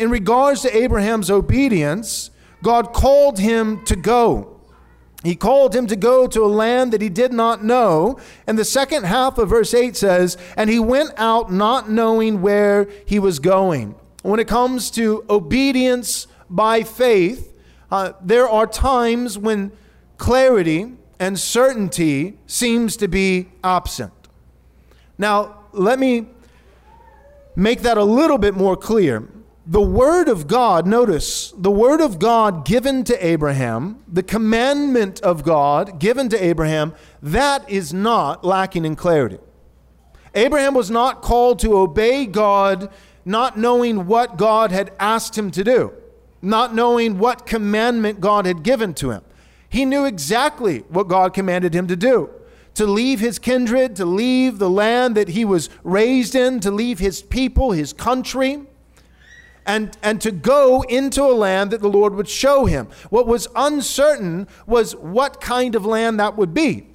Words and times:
in 0.00 0.10
regards 0.10 0.62
to 0.62 0.74
Abraham's 0.74 1.30
obedience, 1.30 2.30
God 2.62 2.94
called 2.94 3.38
him 3.38 3.84
to 3.84 3.94
go. 3.94 4.58
He 5.22 5.36
called 5.36 5.76
him 5.76 5.86
to 5.88 5.96
go 5.96 6.26
to 6.26 6.42
a 6.42 6.48
land 6.48 6.94
that 6.94 7.02
he 7.02 7.10
did 7.10 7.34
not 7.34 7.62
know. 7.62 8.18
And 8.46 8.58
the 8.58 8.64
second 8.64 9.04
half 9.04 9.36
of 9.36 9.50
verse 9.50 9.74
8 9.74 9.94
says, 9.94 10.38
And 10.56 10.70
he 10.70 10.78
went 10.78 11.12
out 11.18 11.52
not 11.52 11.90
knowing 11.90 12.40
where 12.40 12.88
he 13.04 13.18
was 13.18 13.40
going. 13.40 13.94
When 14.22 14.40
it 14.40 14.48
comes 14.48 14.90
to 14.92 15.22
obedience 15.28 16.26
by 16.48 16.82
faith, 16.82 17.52
uh, 17.90 18.14
there 18.22 18.48
are 18.48 18.66
times 18.66 19.36
when 19.36 19.70
clarity 20.16 20.94
and 21.18 21.38
certainty 21.38 22.38
seems 22.46 22.96
to 22.96 23.06
be 23.06 23.48
absent. 23.62 24.14
Now, 25.18 25.58
let 25.72 25.98
me 25.98 26.26
make 27.54 27.82
that 27.82 27.98
a 27.98 28.04
little 28.04 28.38
bit 28.38 28.54
more 28.54 28.78
clear 28.78 29.28
the 29.70 29.80
word 29.80 30.26
of 30.26 30.48
God, 30.48 30.84
notice, 30.84 31.52
the 31.56 31.70
word 31.70 32.00
of 32.00 32.18
God 32.18 32.64
given 32.64 33.04
to 33.04 33.24
Abraham, 33.24 34.02
the 34.08 34.24
commandment 34.24 35.20
of 35.20 35.44
God 35.44 36.00
given 36.00 36.28
to 36.30 36.44
Abraham, 36.44 36.92
that 37.22 37.70
is 37.70 37.94
not 37.94 38.44
lacking 38.44 38.84
in 38.84 38.96
clarity. 38.96 39.38
Abraham 40.34 40.74
was 40.74 40.90
not 40.90 41.22
called 41.22 41.60
to 41.60 41.78
obey 41.78 42.26
God 42.26 42.90
not 43.24 43.56
knowing 43.56 44.08
what 44.08 44.36
God 44.36 44.72
had 44.72 44.92
asked 44.98 45.38
him 45.38 45.52
to 45.52 45.62
do, 45.62 45.92
not 46.42 46.74
knowing 46.74 47.20
what 47.20 47.46
commandment 47.46 48.20
God 48.20 48.46
had 48.46 48.64
given 48.64 48.92
to 48.94 49.12
him. 49.12 49.22
He 49.68 49.84
knew 49.84 50.04
exactly 50.04 50.80
what 50.88 51.06
God 51.06 51.32
commanded 51.32 51.76
him 51.76 51.86
to 51.86 51.96
do 51.96 52.28
to 52.74 52.86
leave 52.86 53.20
his 53.20 53.38
kindred, 53.38 53.94
to 53.96 54.04
leave 54.04 54.58
the 54.58 54.70
land 54.70 55.16
that 55.16 55.28
he 55.28 55.44
was 55.44 55.68
raised 55.84 56.34
in, 56.34 56.58
to 56.60 56.70
leave 56.72 56.98
his 56.98 57.22
people, 57.22 57.70
his 57.70 57.92
country 57.92 58.66
and, 59.66 59.96
and 60.02 60.20
to 60.20 60.30
go 60.30 60.82
into 60.82 61.22
a 61.22 61.32
land 61.32 61.70
that 61.70 61.80
the 61.80 61.88
Lord 61.88 62.14
would 62.14 62.28
show 62.28 62.66
him. 62.66 62.88
What 63.10 63.26
was 63.26 63.48
uncertain 63.54 64.48
was 64.66 64.96
what 64.96 65.40
kind 65.40 65.74
of 65.74 65.84
land 65.84 66.18
that 66.20 66.36
would 66.36 66.54
be, 66.54 66.86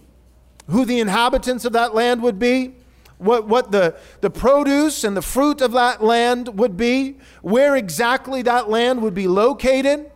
who 0.67 0.85
the 0.85 0.99
inhabitants 0.99 1.65
of 1.65 1.73
that 1.73 1.93
land 1.93 2.21
would 2.21 2.39
be, 2.39 2.75
what, 3.17 3.47
what 3.47 3.71
the, 3.71 3.95
the 4.21 4.29
produce 4.29 5.03
and 5.03 5.15
the 5.15 5.21
fruit 5.21 5.61
of 5.61 5.71
that 5.71 6.03
land 6.03 6.59
would 6.59 6.75
be, 6.75 7.17
where 7.41 7.75
exactly 7.75 8.41
that 8.41 8.69
land 8.69 9.01
would 9.01 9.13
be 9.13 9.27
located. 9.27 10.11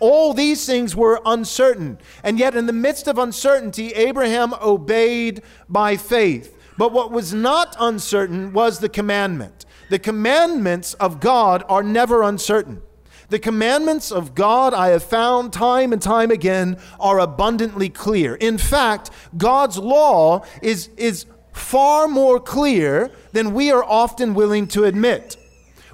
All 0.00 0.34
these 0.34 0.66
things 0.66 0.96
were 0.96 1.20
uncertain. 1.24 1.98
And 2.24 2.38
yet, 2.38 2.56
in 2.56 2.66
the 2.66 2.72
midst 2.72 3.06
of 3.06 3.18
uncertainty, 3.18 3.90
Abraham 3.92 4.52
obeyed 4.60 5.42
by 5.68 5.96
faith. 5.96 6.58
But 6.76 6.92
what 6.92 7.10
was 7.10 7.34
not 7.34 7.76
uncertain 7.78 8.52
was 8.52 8.78
the 8.78 8.88
commandment. 8.88 9.66
The 9.90 9.98
commandments 9.98 10.94
of 10.94 11.20
God 11.20 11.64
are 11.68 11.82
never 11.82 12.22
uncertain. 12.22 12.82
The 13.28 13.38
commandments 13.38 14.10
of 14.12 14.34
God, 14.34 14.74
I 14.74 14.88
have 14.88 15.02
found 15.02 15.52
time 15.52 15.92
and 15.92 16.02
time 16.02 16.30
again, 16.30 16.78
are 17.00 17.18
abundantly 17.18 17.88
clear. 17.88 18.34
In 18.34 18.58
fact, 18.58 19.10
God's 19.36 19.78
law 19.78 20.44
is, 20.60 20.88
is 20.96 21.26
far 21.52 22.08
more 22.08 22.40
clear 22.40 23.10
than 23.32 23.54
we 23.54 23.70
are 23.70 23.84
often 23.84 24.34
willing 24.34 24.66
to 24.68 24.84
admit. 24.84 25.36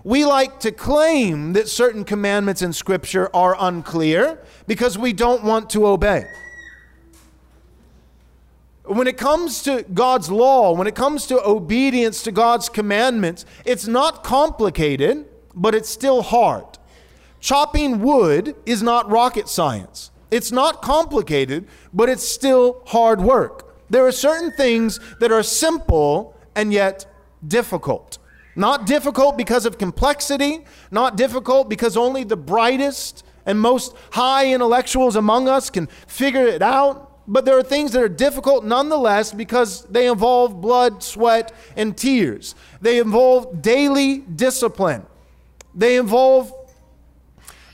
We 0.04 0.24
like 0.24 0.60
to 0.60 0.72
claim 0.72 1.52
that 1.52 1.68
certain 1.68 2.04
commandments 2.04 2.62
in 2.62 2.72
Scripture 2.72 3.28
are 3.34 3.56
unclear 3.58 4.42
because 4.66 4.96
we 4.96 5.12
don't 5.12 5.44
want 5.44 5.70
to 5.70 5.86
obey 5.86 6.24
when 8.88 9.06
it 9.06 9.16
comes 9.16 9.62
to 9.64 9.84
God's 9.92 10.30
law, 10.30 10.72
when 10.72 10.86
it 10.86 10.94
comes 10.94 11.26
to 11.26 11.44
obedience 11.44 12.22
to 12.22 12.32
God's 12.32 12.68
commandments, 12.68 13.44
it's 13.64 13.86
not 13.86 14.24
complicated, 14.24 15.26
but 15.54 15.74
it's 15.74 15.88
still 15.88 16.22
hard. 16.22 16.64
Chopping 17.40 18.00
wood 18.00 18.56
is 18.66 18.82
not 18.82 19.08
rocket 19.10 19.48
science. 19.48 20.10
It's 20.30 20.52
not 20.52 20.82
complicated, 20.82 21.66
but 21.92 22.08
it's 22.08 22.26
still 22.26 22.82
hard 22.86 23.20
work. 23.20 23.74
There 23.90 24.06
are 24.06 24.12
certain 24.12 24.52
things 24.52 25.00
that 25.20 25.32
are 25.32 25.42
simple 25.42 26.36
and 26.54 26.72
yet 26.72 27.06
difficult. 27.46 28.18
Not 28.56 28.86
difficult 28.86 29.38
because 29.38 29.66
of 29.66 29.78
complexity, 29.78 30.64
not 30.90 31.16
difficult 31.16 31.68
because 31.68 31.96
only 31.96 32.24
the 32.24 32.36
brightest 32.36 33.24
and 33.46 33.60
most 33.60 33.94
high 34.12 34.52
intellectuals 34.52 35.16
among 35.16 35.48
us 35.48 35.70
can 35.70 35.86
figure 36.06 36.46
it 36.46 36.60
out 36.60 37.08
but 37.28 37.44
there 37.44 37.58
are 37.58 37.62
things 37.62 37.92
that 37.92 38.02
are 38.02 38.08
difficult 38.08 38.64
nonetheless 38.64 39.32
because 39.32 39.84
they 39.84 40.08
involve 40.08 40.62
blood, 40.62 41.02
sweat, 41.02 41.52
and 41.76 41.94
tears. 41.96 42.54
They 42.80 42.98
involve 42.98 43.60
daily 43.60 44.18
discipline. 44.18 45.04
They 45.74 45.98
involve 45.98 46.52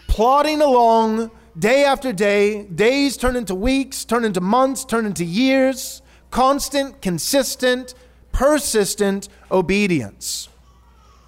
plodding 0.08 0.60
along 0.60 1.30
day 1.56 1.84
after 1.84 2.12
day. 2.12 2.64
Days 2.64 3.16
turn 3.16 3.36
into 3.36 3.54
weeks, 3.54 4.04
turn 4.04 4.24
into 4.24 4.40
months, 4.40 4.84
turn 4.84 5.06
into 5.06 5.24
years. 5.24 6.02
Constant, 6.32 7.00
consistent, 7.00 7.94
persistent 8.32 9.28
obedience. 9.52 10.48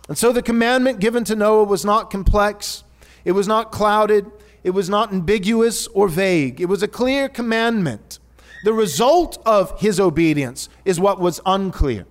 And 0.09 0.19
so 0.19 0.33
the 0.33 0.43
commandment 0.43 0.99
given 0.99 1.23
to 1.25 1.37
Noah 1.37 1.65
was 1.65 1.85
not 1.85 2.11
complex, 2.11 2.83
it 3.25 3.33
was 3.33 3.47
not 3.47 3.71
clouded, 3.71 4.27
it 4.67 4.75
was 4.75 4.91
not 4.91 5.13
ambiguous 5.13 5.87
or 5.95 6.09
vague. 6.09 6.61
It 6.61 6.65
was 6.65 6.83
a 6.83 6.89
clear 6.89 7.29
commandment. 7.29 8.19
The 8.65 8.73
result 8.73 9.41
of 9.47 9.81
his 9.81 10.01
obedience 10.01 10.69
is 10.85 10.99
what 10.99 11.21
was 11.21 11.41
unclear. 11.47 12.05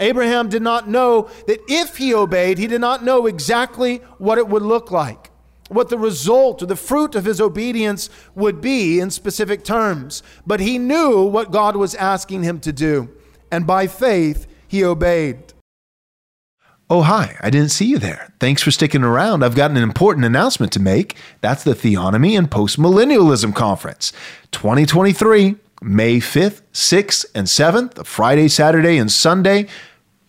Abraham 0.00 0.48
did 0.48 0.62
not 0.62 0.88
know 0.88 1.30
that 1.46 1.60
if 1.68 1.98
he 1.98 2.12
obeyed, 2.12 2.58
he 2.58 2.66
did 2.66 2.80
not 2.80 3.04
know 3.04 3.26
exactly 3.26 3.98
what 4.18 4.36
it 4.36 4.48
would 4.48 4.64
look 4.64 4.90
like, 4.90 5.30
what 5.68 5.90
the 5.90 5.98
result 5.98 6.60
or 6.60 6.66
the 6.66 6.74
fruit 6.74 7.14
of 7.14 7.24
his 7.24 7.40
obedience 7.40 8.10
would 8.34 8.60
be 8.60 8.98
in 8.98 9.08
specific 9.08 9.62
terms. 9.62 10.24
But 10.44 10.58
he 10.58 10.76
knew 10.76 11.22
what 11.22 11.52
God 11.52 11.76
was 11.76 11.94
asking 11.94 12.42
him 12.42 12.58
to 12.62 12.72
do, 12.72 13.10
and 13.52 13.64
by 13.64 13.86
faith, 13.86 14.48
he 14.66 14.82
obeyed. 14.82 15.52
Oh, 16.92 17.02
hi, 17.02 17.36
I 17.40 17.50
didn't 17.50 17.68
see 17.68 17.84
you 17.84 17.98
there. 17.98 18.32
Thanks 18.40 18.64
for 18.64 18.72
sticking 18.72 19.04
around. 19.04 19.44
I've 19.44 19.54
got 19.54 19.70
an 19.70 19.76
important 19.76 20.26
announcement 20.26 20.72
to 20.72 20.80
make. 20.80 21.14
That's 21.40 21.62
the 21.62 21.70
Theonomy 21.70 22.36
and 22.36 22.50
Postmillennialism 22.50 23.54
Conference 23.54 24.12
2023, 24.50 25.54
May 25.82 26.16
5th, 26.16 26.62
6th, 26.72 27.26
and 27.32 27.46
7th, 27.46 28.04
Friday, 28.04 28.48
Saturday, 28.48 28.98
and 28.98 29.08
Sunday 29.08 29.68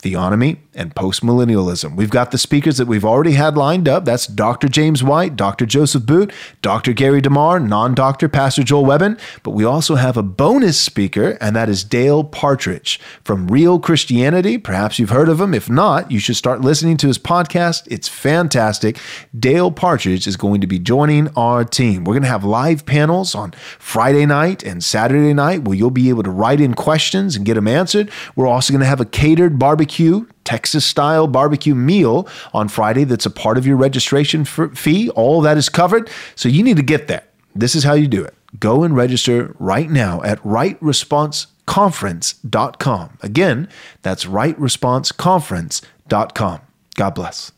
theonomy, 0.02 0.58
and 0.74 0.96
postmillennialism. 0.96 1.96
We've 1.96 2.10
got 2.10 2.32
the 2.32 2.38
speakers 2.38 2.78
that 2.78 2.88
we've 2.88 3.06
already 3.06 3.34
had 3.34 3.58
lined 3.58 3.90
up. 3.90 4.06
That's 4.06 4.26
Dr. 4.26 4.68
James 4.68 5.04
White, 5.04 5.36
Dr. 5.36 5.66
Joseph 5.66 6.06
Boot, 6.06 6.32
Dr. 6.62 6.94
Gary 6.94 7.22
DeMar, 7.22 7.60
non 7.60 7.94
doctor 7.94 8.30
Pastor 8.30 8.64
Joel 8.64 8.86
Webbon. 8.86 9.18
But 9.44 9.52
we 9.52 9.66
also 9.66 9.96
have 9.96 10.18
a 10.18 10.24
bonus 10.24 10.80
speaker, 10.80 11.38
and 11.42 11.56
that 11.56 11.70
is 11.70 11.84
Dale 11.84 12.24
Partridge 12.24 13.00
from 13.24 13.48
Real 13.48 13.80
Christianity. 13.80 14.58
Perhaps 14.58 14.98
you've 14.98 15.10
heard 15.10 15.30
of 15.30 15.42
him. 15.42 15.54
If 15.54 15.70
not, 15.70 16.10
you 16.10 16.20
should 16.20 16.38
start 16.38 16.62
listening 16.62 16.98
to 16.98 17.08
his 17.08 17.20
podcast. 17.20 17.88
It's 17.88 18.08
fantastic. 18.08 18.98
Dale 19.38 19.72
Partridge 19.72 20.26
is 20.26 20.38
going 20.38 20.62
to 20.62 20.68
be 20.68 20.80
joining 20.80 21.28
our 21.36 21.66
team. 21.66 22.06
We're 22.06 22.14
going 22.14 22.24
to 22.24 22.30
have 22.30 22.46
live 22.46 22.86
panels 22.86 23.36
on 23.36 23.52
Friday 23.78 24.26
night 24.26 24.64
and 24.64 24.84
Saturday 24.84 25.34
night 25.34 25.64
where 25.64 25.76
you'll 25.76 25.92
be 25.92 26.10
able 26.10 26.24
to 26.24 26.32
write 26.32 26.62
in 26.62 26.74
questions 26.74 27.36
and 27.36 27.46
get 27.46 27.56
them 27.56 27.68
answered. 27.68 28.10
We're 28.36 28.48
also 28.48 28.72
going 28.72 28.82
to 28.82 28.88
have 28.88 29.02
a 29.02 29.06
catered 29.06 29.60
barbecue 29.60 29.91
barbecue, 29.92 30.26
Texas 30.46 30.86
style 30.86 31.28
barbecue 31.28 31.76
meal 31.76 32.26
on 32.54 32.70
Friday 32.70 33.04
that's 33.04 33.26
a 33.26 33.30
part 33.30 33.58
of 33.58 33.68
your 33.68 33.76
registration 33.76 34.46
fee. 34.46 35.10
All 35.10 35.42
that 35.42 35.58
is 35.58 35.68
covered. 35.68 36.10
So 36.36 36.48
you 36.48 36.64
need 36.64 36.78
to 36.78 36.84
get 36.84 37.08
there. 37.08 37.26
This 37.54 37.76
is 37.76 37.84
how 37.84 37.92
you 37.94 38.08
do 38.08 38.24
it. 38.24 38.34
Go 38.60 38.84
and 38.84 38.96
register 38.96 39.56
right 39.60 39.90
now 39.90 40.22
at 40.24 40.42
rightresponseconference.com. 40.44 43.18
Again, 43.22 43.70
that's 44.02 44.26
rightresponseconference.com. 44.26 46.62
God 46.96 47.16
bless. 47.16 47.52